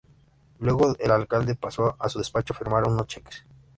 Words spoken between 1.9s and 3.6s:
a su despacho a firmar unos cheques.